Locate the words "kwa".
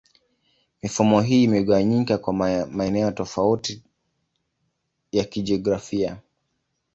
2.17-2.33